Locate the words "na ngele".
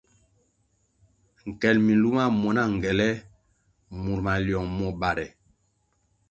2.55-3.09